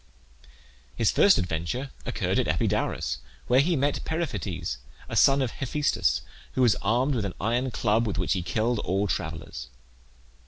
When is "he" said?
3.59-3.75, 8.33-8.41